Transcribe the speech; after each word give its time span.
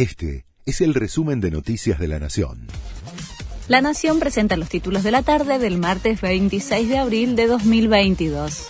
Este 0.00 0.46
es 0.64 0.80
el 0.80 0.94
resumen 0.94 1.42
de 1.42 1.50
Noticias 1.50 1.98
de 1.98 2.08
la 2.08 2.18
Nación. 2.18 2.68
La 3.68 3.82
Nación 3.82 4.18
presenta 4.18 4.56
los 4.56 4.70
títulos 4.70 5.02
de 5.02 5.10
la 5.10 5.22
tarde 5.22 5.58
del 5.58 5.76
martes 5.76 6.22
26 6.22 6.88
de 6.88 6.96
abril 6.96 7.36
de 7.36 7.46
2022. 7.46 8.64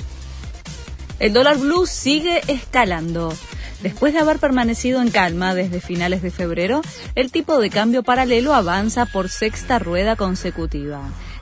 El 1.21 1.33
dólar 1.33 1.59
blue 1.59 1.87
sigue 1.87 2.41
escalando. 2.49 3.33
Después 3.81 4.13
de 4.13 4.19
haber 4.19 4.41
permanecido 4.41 5.01
en 5.01 5.13
calma 5.13 5.55
desde 5.55 5.81
finales 5.81 6.21
de 6.21 6.33
febrero, 6.33 6.83
el 7.15 7.31
tipo 7.31 7.61
de 7.61 7.71
cambio 7.71 8.03
paralelo 8.03 8.53
avanza 8.53 9.07
por 9.07 9.29
sexta 9.29 9.79
rueda 9.79 10.17
consecutiva. 10.17 11.01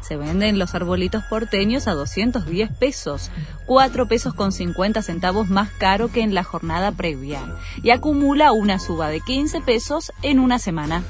Se 0.09 0.17
venden 0.17 0.59
los 0.59 0.75
arbolitos 0.75 1.23
porteños 1.25 1.87
a 1.87 1.93
210 1.93 2.71
pesos, 2.73 3.31
4 3.67 4.09
pesos 4.09 4.33
con 4.33 4.53
50 4.53 5.03
centavos 5.03 5.51
más 5.51 5.69
caro 5.69 6.11
que 6.11 6.23
en 6.23 6.33
la 6.33 6.45
jornada 6.45 6.93
previa, 6.93 7.43
y 7.83 7.91
acumula 7.91 8.53
una 8.53 8.79
suba 8.79 9.11
de 9.11 9.21
15 9.21 9.61
pesos 9.61 10.11
en 10.23 10.39
una 10.39 10.59
semana. 10.59 11.03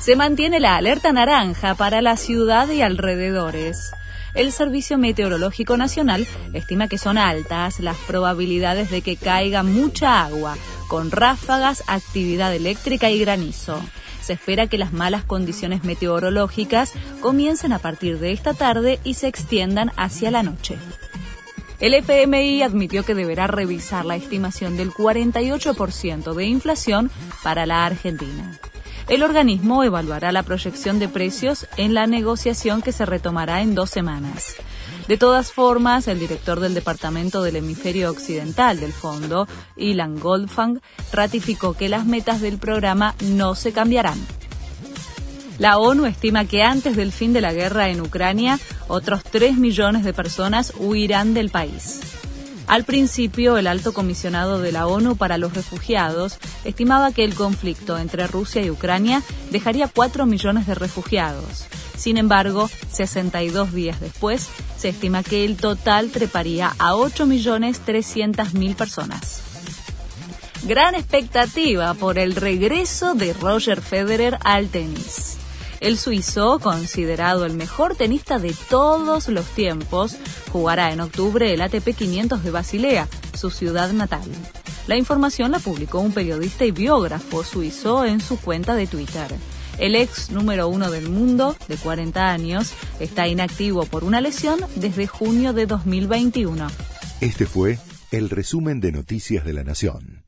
Se 0.00 0.16
mantiene 0.16 0.58
la 0.58 0.74
alerta 0.74 1.12
naranja 1.12 1.76
para 1.76 2.02
la 2.02 2.16
ciudad 2.16 2.68
y 2.70 2.82
alrededores. 2.82 3.92
El 4.34 4.50
Servicio 4.50 4.98
Meteorológico 4.98 5.76
Nacional 5.76 6.26
estima 6.54 6.88
que 6.88 6.98
son 6.98 7.18
altas 7.18 7.78
las 7.78 7.96
probabilidades 7.98 8.90
de 8.90 9.00
que 9.00 9.16
caiga 9.16 9.62
mucha 9.62 10.24
agua, 10.24 10.56
con 10.88 11.12
ráfagas, 11.12 11.84
actividad 11.86 12.52
eléctrica 12.52 13.10
y 13.10 13.20
granizo. 13.20 13.80
Se 14.26 14.32
espera 14.32 14.66
que 14.66 14.76
las 14.76 14.92
malas 14.92 15.22
condiciones 15.22 15.84
meteorológicas 15.84 16.92
comiencen 17.20 17.72
a 17.72 17.78
partir 17.78 18.18
de 18.18 18.32
esta 18.32 18.54
tarde 18.54 18.98
y 19.04 19.14
se 19.14 19.28
extiendan 19.28 19.92
hacia 19.96 20.32
la 20.32 20.42
noche. 20.42 20.76
El 21.78 21.94
FMI 21.94 22.62
admitió 22.62 23.04
que 23.04 23.14
deberá 23.14 23.46
revisar 23.46 24.04
la 24.04 24.16
estimación 24.16 24.76
del 24.76 24.90
48% 24.90 26.34
de 26.34 26.44
inflación 26.44 27.08
para 27.44 27.66
la 27.66 27.86
Argentina. 27.86 28.58
El 29.08 29.22
organismo 29.22 29.84
evaluará 29.84 30.32
la 30.32 30.42
proyección 30.42 30.98
de 30.98 31.08
precios 31.08 31.68
en 31.76 31.94
la 31.94 32.08
negociación 32.08 32.82
que 32.82 32.90
se 32.90 33.06
retomará 33.06 33.62
en 33.62 33.76
dos 33.76 33.90
semanas. 33.90 34.56
De 35.06 35.16
todas 35.16 35.52
formas, 35.52 36.08
el 36.08 36.18
director 36.18 36.58
del 36.58 36.74
Departamento 36.74 37.42
del 37.42 37.54
Hemisferio 37.54 38.10
Occidental 38.10 38.80
del 38.80 38.92
Fondo, 38.92 39.46
Ilan 39.76 40.18
Goldfang, 40.18 40.80
ratificó 41.12 41.74
que 41.74 41.88
las 41.88 42.04
metas 42.04 42.40
del 42.40 42.58
programa 42.58 43.14
no 43.20 43.54
se 43.54 43.72
cambiarán. 43.72 44.18
La 45.58 45.78
ONU 45.78 46.06
estima 46.06 46.44
que 46.44 46.64
antes 46.64 46.96
del 46.96 47.12
fin 47.12 47.32
de 47.32 47.40
la 47.40 47.52
guerra 47.52 47.88
en 47.88 48.00
Ucrania, 48.00 48.58
otros 48.88 49.22
3 49.22 49.56
millones 49.56 50.04
de 50.04 50.12
personas 50.12 50.72
huirán 50.78 51.32
del 51.32 51.50
país. 51.50 52.00
Al 52.66 52.84
principio, 52.84 53.58
el 53.58 53.68
alto 53.68 53.94
comisionado 53.94 54.58
de 54.58 54.72
la 54.72 54.86
ONU 54.86 55.16
para 55.16 55.38
los 55.38 55.54
refugiados 55.54 56.38
estimaba 56.64 57.12
que 57.12 57.24
el 57.24 57.34
conflicto 57.34 57.96
entre 57.96 58.26
Rusia 58.26 58.62
y 58.62 58.70
Ucrania 58.70 59.22
dejaría 59.50 59.88
4 59.88 60.26
millones 60.26 60.66
de 60.66 60.74
refugiados. 60.74 61.66
Sin 61.96 62.18
embargo, 62.18 62.68
62 62.92 63.72
días 63.72 64.00
después, 64.00 64.48
se 64.76 64.88
estima 64.88 65.22
que 65.22 65.44
el 65.44 65.56
total 65.56 66.10
treparía 66.10 66.74
a 66.78 66.94
8.300.000 66.94 68.74
personas. 68.74 69.40
Gran 70.64 70.96
expectativa 70.96 71.94
por 71.94 72.18
el 72.18 72.34
regreso 72.34 73.14
de 73.14 73.32
Roger 73.32 73.80
Federer 73.80 74.38
al 74.42 74.68
tenis. 74.68 75.38
El 75.86 75.98
suizo, 75.98 76.58
considerado 76.58 77.46
el 77.46 77.54
mejor 77.54 77.94
tenista 77.94 78.40
de 78.40 78.52
todos 78.68 79.28
los 79.28 79.46
tiempos, 79.46 80.16
jugará 80.50 80.92
en 80.92 80.98
octubre 80.98 81.54
el 81.54 81.62
ATP 81.62 81.94
500 81.96 82.42
de 82.42 82.50
Basilea, 82.50 83.08
su 83.34 83.52
ciudad 83.52 83.92
natal. 83.92 84.28
La 84.88 84.96
información 84.96 85.52
la 85.52 85.60
publicó 85.60 86.00
un 86.00 86.10
periodista 86.10 86.64
y 86.64 86.72
biógrafo 86.72 87.44
suizo 87.44 88.04
en 88.04 88.20
su 88.20 88.36
cuenta 88.40 88.74
de 88.74 88.88
Twitter. 88.88 89.32
El 89.78 89.94
ex 89.94 90.30
número 90.30 90.66
uno 90.66 90.90
del 90.90 91.08
mundo, 91.08 91.54
de 91.68 91.76
40 91.76 92.32
años, 92.32 92.72
está 92.98 93.28
inactivo 93.28 93.86
por 93.86 94.02
una 94.02 94.20
lesión 94.20 94.58
desde 94.74 95.06
junio 95.06 95.52
de 95.52 95.66
2021. 95.66 96.66
Este 97.20 97.46
fue 97.46 97.78
el 98.10 98.28
resumen 98.28 98.80
de 98.80 98.90
Noticias 98.90 99.44
de 99.44 99.52
la 99.52 99.62
Nación. 99.62 100.25